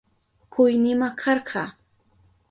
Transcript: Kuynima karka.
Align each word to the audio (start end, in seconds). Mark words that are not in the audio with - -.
Kuynima 0.53 1.09
karka. 1.19 1.65